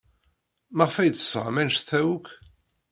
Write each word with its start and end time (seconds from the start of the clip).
Maɣef 0.75 0.95
ay 0.97 1.09
d-tesɣam 1.09 1.57
anect-a 1.61 1.99
akk? 2.13 2.27